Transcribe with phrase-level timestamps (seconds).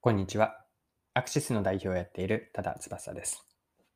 [0.00, 0.54] こんにちは。
[1.14, 3.44] アクシスの代表をやっている多田翼です。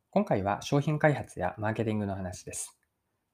[0.09, 2.77] 今回は商品開発やマーケティングの話です。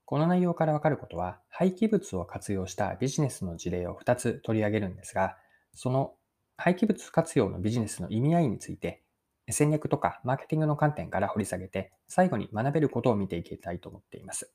[0.06, 5.36] この内容からわかることは、廃棄物を活用したビジネスの事例を2つ取り上げるんですが、
[5.74, 6.14] その
[6.58, 9.02] 廃棄物活用のビジネスの意味合いについて、
[9.50, 14.54] 戦略とかマーケティングの観点から掘り下げて、最後に学べることを見ていきたいと思っています。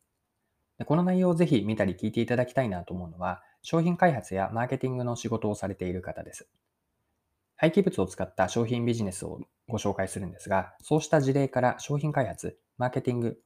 [0.87, 6.49] この内容をぜひ見たり聞いていただきたいなと思うのは、商品開発やマーケティングの仕事をされている方です。
[7.65, 13.39] 廃棄物を使った商品ビジネスをご紹介するんですが、そうした事例から商品開発、マーケティング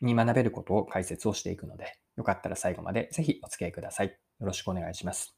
[0.00, 4.06] に学べることを解説をしていくので、よかったら最後までぜひお付き合いください。
[4.06, 5.36] よろしくお願いします。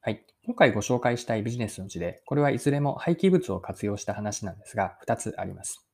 [0.00, 0.26] はい。
[0.44, 5.86] 今回ご紹介したいビジネスの事例、これはいずれも廃棄物を活用した話なんですが、2つあります。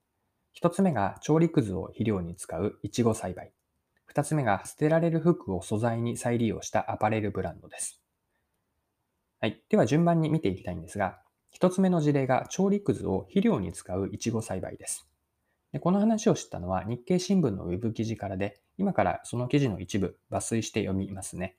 [0.59, 3.53] 1つ目が調理くずを肥料に使ういちご栽培。
[4.11, 8.01] 2つ目が捨てられる服を素材に再利用したアパレルブランドです。
[9.47, 9.63] はい。
[9.69, 11.21] では順番に見ていきたいんですが、
[11.53, 15.09] 一つ目の事例が調理くずを肥料に使ういちご栽培です。
[15.71, 21.57] でこの話を知ったのは日経新聞のウェブ記事からで、今からその記事の一部抜粋して読みますね。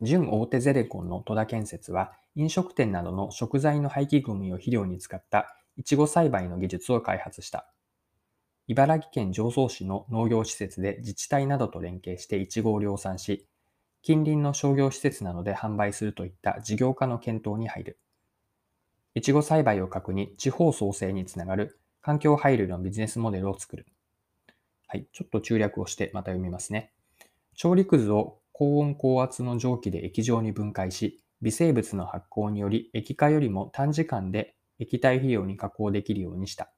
[0.00, 7.70] 準大手ゼレコンの戸田建設は、飲食店などの食材の廃棄ゴミを肥料に使ったいちご栽培の技術を開発した。
[8.66, 13.46] 茨城県常総市の農業施設で自治体などと連携していちごを量産し、
[14.02, 17.98] 近隣の商業施設などで販売するといった事業化の検討に入る。
[19.14, 23.86] いちご栽培を核に地方創生につながる環境配慮のビジネスモデルを作る。
[24.88, 26.92] はい、ちょっと中略をしてまた読みますね。
[27.54, 36.72] 調理くずを高温高圧の蒸気で液状に分解し、微生物の発酵により液化よりも短時間で液体肥料に加工できるようにした。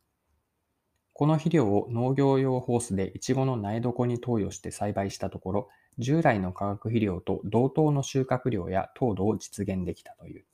[1.15, 10.45] この肥料を農業用ホースでイチゴの苗床に投与して栽培したところ、従来の化学肥料と同等の収穫量や糖度を実現できたという。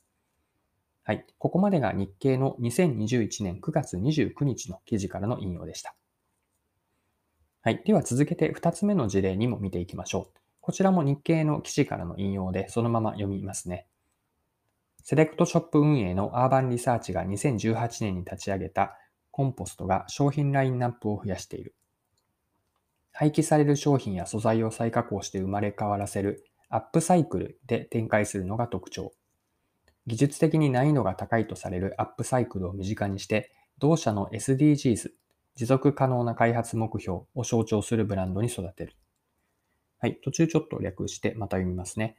[1.02, 1.24] はい。
[1.38, 5.94] ここまでが日経の2021年9月29日の記事からの引用でした。
[7.62, 7.82] はい。
[7.86, 10.38] では続けて2つ目の事例にも見ていきましょう。
[10.60, 13.86] こちらも日経の記事からの引用でそのまま読みますね。
[15.02, 18.98] セレクトショップ運営のアーバンリサーチが2018年に立ち上げた
[19.40, 21.74] コンポストが商品ラインナップを増やしている。
[23.10, 29.14] 廃棄される商品や素材を再加工して生まれ変わらせるアップサイクルで展開するのが特徴。
[30.06, 35.08] 技術的に難易度が高いとされるアップサイクルを身近にして、同社の SDGs、
[35.54, 38.92] 持続可能な開発目標を象徴するブランドに育てる。
[40.00, 42.18] はい、途中ちょっと略してまた読みますね。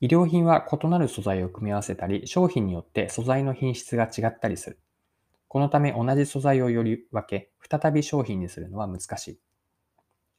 [0.00, 4.78] 医療品は異なる素材を組み合わせたり、商品によって素材の品質が違ったりする。
[5.54, 9.40] このため同じ素材をより分け、再び商品にするのは難しい。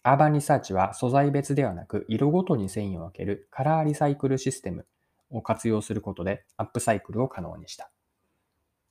[0.03, 4.85] アーバンリサーチは素材別ではなく色ごとに繊維を分けるカラーリサイクルシステム
[5.29, 7.89] を活用することでアップサイクルを可能にした。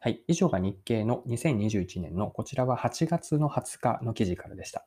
[0.00, 0.24] はい。
[0.26, 4.86] 以上が日経の2021年のこちらは8月の20日の記事からでした。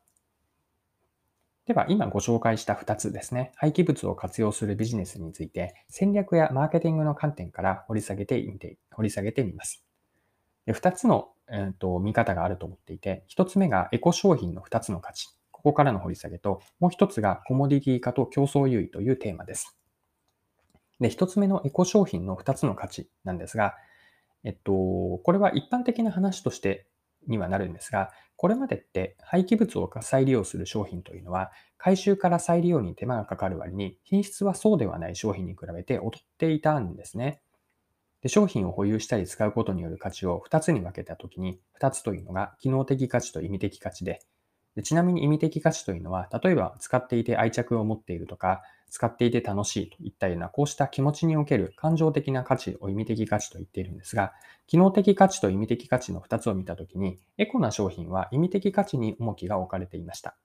[1.68, 3.52] では、今ご紹介した2つですね。
[3.58, 9.87] 廃棄物を活用するビジネスについて戦略やマーケティングの観点から掘り下げてみて、掘り下げてみます。
[10.74, 15.30] 2つの、えーと、見方があると思っていて、1つ目がエコ商品の2つの価値。
[15.52, 19.78] ここからの掘り下げと、もう1つがコモディティ化と競争優位というテーマです。
[21.00, 23.76] で、1つ目のエコ商品の2つの価値なんですが、
[24.44, 26.88] えっと、これは一般的な話として
[27.28, 37.42] にはなるんですが、これまでって廃棄物を再利用する商品というのは、回収から再利用に手間がかかる割に、品質はそうではない商品に比べて劣っていたんですね。
[38.28, 44.20] で商品を保有したり使うことによる価値を2つに分けたときに、2つというのが機能的価値と意味的価値で
[44.78, 48.62] で、ちなみに意味的価値というのは、例えば使っていて愛着を持っているとか、
[48.92, 54.34] 使っていて楽しいといったような、こうした気持ちにおける感情的な価値を意味的価値と言っているんですが、
[54.68, 60.38] 機能的価値と意味的価値の2つを見たときに、エコな商品は意味的価値に重きが置かれていました。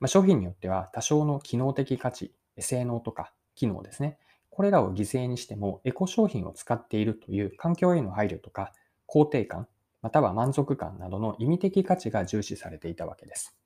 [0.00, 4.18] まあ、商品によっては多少の機能的価値、性能とか機能ですね。
[4.54, 8.74] これらを犠牲にしてもエコ商品を使っているという環境への配慮とか
[9.08, 9.66] 肯定感、
[10.02, 13.56] または満足感などの意味的価値が重視されていたわけです。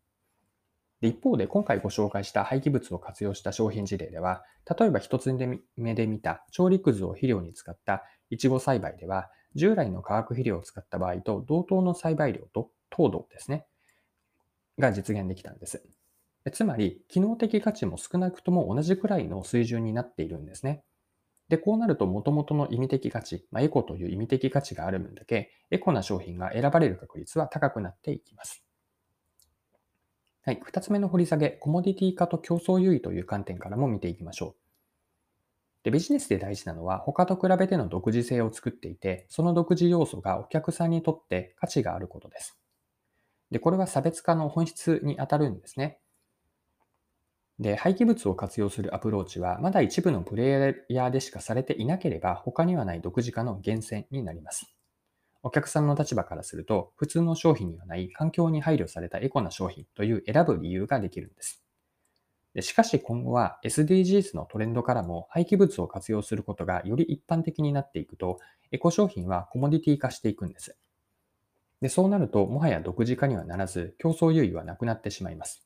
[1.01, 4.45] で一方で今回ご紹介した廃棄物を活用した商品事例では、
[4.79, 5.33] 例えば一つ
[5.77, 13.67] 目で見た調理くずを肥料に使ったいちご栽培では、従来の化学肥料を使った場合と同等の栽培量と糖度ですね、
[14.79, 15.85] が実現できたんです。
[16.51, 20.85] つまり、機能的価値も少なくとも同じくらいの水準になっているんですね。
[21.49, 28.65] で、こうなると元々の意味的価値、まあ、エコという意味的価値がある分だけ、エコな商品が選ばれる確率は高くなっていきます。
[30.43, 30.61] はい。
[30.63, 34.67] 二つ目の掘り下げ、コモディティ化と競争優位という観点からも見ていきましょう。
[35.83, 42.59] で、ビジネスで大事なのは他と比べての独自性を作っていて、その独自要素がお客さんにとって価値があることです。
[43.53, 46.01] で、これは差別化の本質にあたるんですね。
[47.59, 54.75] で、廃棄物を活用するアプローチは、まだ一部のプレイヤーでしかされていなければ、他にはない独自化の源泉になります。
[55.43, 61.63] お客さんの立場からすると、普通の商品にはない環境に配慮されたエコな商品という選ぶ理由ができるんです。
[62.55, 68.41] でしかし今後は SDGs のトレンドからも廃棄物を活用することがより一般的になっていくと、
[68.73, 70.77] エコ商品はコモディティ化していくんです。
[71.81, 75.66] でそうなると、もはや独自化にはならず、競争優位はなくなってしまいます。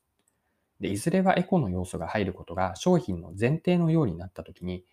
[0.81, 4.83] でいずれはエコの要素が入ることが商品の前提のようになったときに、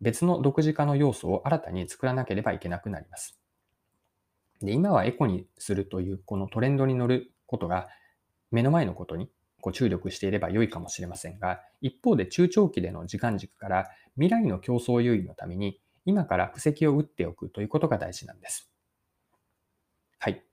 [0.00, 3.38] 別の独自化の要素を新たに作らなければいけなくなります。
[4.62, 7.88] で今はエコにするというこのトレンドに乗ることが
[8.50, 9.28] 目の前のことに
[9.60, 18.70] こう注力していれば良いかもしれませんが、一方で中長期での時間軸から未来の競争優位のために今から布石を打っておくということが大事なんです。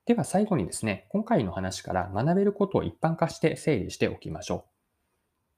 [0.05, 4.65] では最後にですね、今回の話から学べることを一般化して整理しておきましょ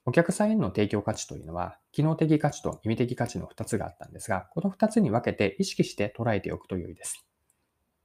[0.05, 0.09] う。
[0.09, 7.25] お客さんへの提供価値というのは、機能的価値と意味的価値の2つがあったんですが、この2つに分けて意識して捉えておくと良いです。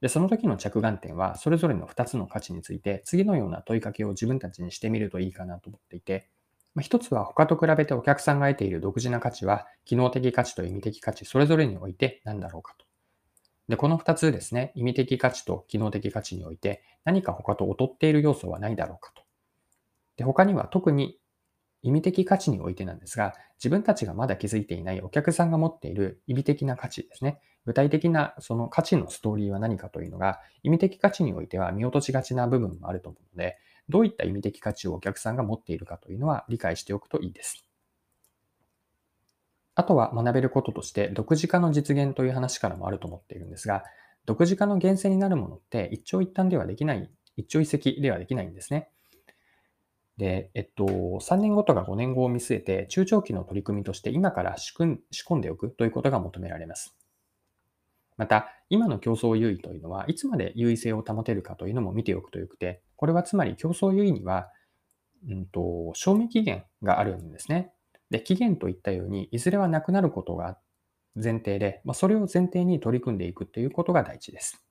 [0.01, 6.27] で、その時の着眼点は、それぞれの2つの価値について、次のような問いかけを自分たちにしてみるといいかなと思っていて、
[6.73, 12.90] ま1つは他と比べてお客さんが得ている独自な価値は、機能的価値と意味的価値、それぞれにおいて何だろうかと。
[13.71, 19.23] で、この2つですね、意味的価値と機能的価値において、何か他と劣っている要素はないだろうかと。
[20.17, 21.17] で、他には特に
[21.81, 27.39] 意味的価値においてなんですが、自分たちがまだ気づいていないお客さんが持っている意味的な価値ですね。
[27.65, 33.57] 具体的なその価値のストーリーは何かというのが、意味的価値においては見落としがちな部分もあると思うので、
[33.87, 37.70] どういった意味的価値をお客さんが持っているかというのは理解しておくといいです。
[39.75, 43.83] あとは学べることとして、独自化の実現という話からもあると思っているんですが、
[44.25, 48.89] 独自化の源泉になるものって一長一短ではできない、一朝一夕ではできないんですね。
[50.17, 56.95] で、えっと、3年後とか5年後を見据えて、中長期の取り組みとして今から仕組んでおくということが求められます。
[58.17, 64.49] また、今の競争優位というのは、いつまで優位性を保てるかというのも見ておくとよくて、これはつまり競争優位には、
[65.27, 67.73] うんと、賞味期限があるんですね。
[68.11, 70.59] で、期限といったように、いずれはなくなることが
[71.15, 74.63] 前提で、まあ、それを前提に取り組んでいくということが大事です。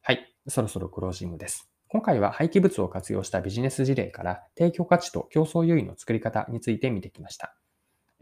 [0.00, 1.68] はい、そろそろクロージングです。
[1.88, 7.56] 今回は廃棄物を活用したビジネス事例から提供価値と競争優位の作り方について見てきました。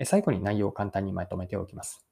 [0.04, 2.04] 最後に内容を簡単にまとめておきます。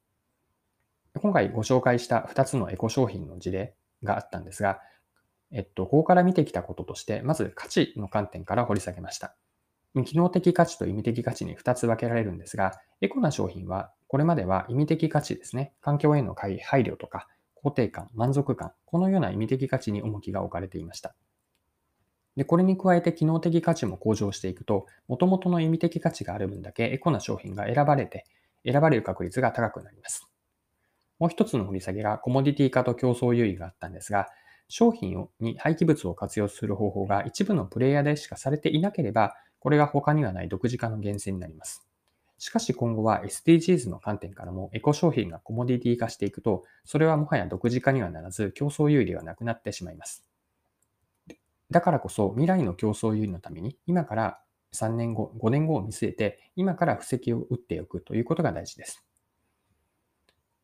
[1.15, 4.81] 今回ご紹介した2つのエコ商品の事例があったんですが、
[5.51, 9.37] えっと、ここから見てきたこととして、まず価値の観点から掘り下げました。
[10.05, 15.73] 機能的価値と意味的価値に2つ分けられるんですが、エコな商品は、これまでは意味的価値ですね。
[15.81, 17.29] 環境への配慮とか、
[17.63, 21.15] 肯定感、満足感、このような意味的価値に重きが置かれていました。
[22.37, 28.25] で、これに加えて機能的価値も向上していくと、元々の意味的価値がある分だけエコな商品が選ばれて、
[28.65, 30.27] 選ばれる確率が高くなります。
[31.19, 34.29] もう一つの掘り下げがコモディティ化と競争優位があったんですが、
[34.69, 41.87] 商品に廃棄物を活用する方法が一部のプレイヤーでしかされていなければ、これが他にはない独自化の源泉になります。
[42.39, 50.25] しかし今後は SDGs の観点からもエコ商品がコモディティ化していくと、それはもはや独自化にはならず競争優位ではなくなってしまいます。
[51.71, 54.41] だからこそ未来の競争優位のために今から
[54.73, 59.05] 3年後、5年後を見据えて今から布石を打っておくということが大事です。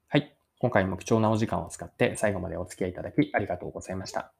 [0.09, 0.35] はい。
[0.59, 4.33] 今回も貴重なお時間を使って最後までお付き合いいただきありがとうございました。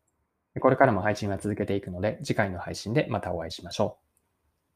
[0.59, 4.06] これからも配信は続けていくので、次回の配信でまたお会いしましょう。